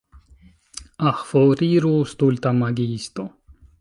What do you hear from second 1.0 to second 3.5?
Ah, foriru stulta magiisto.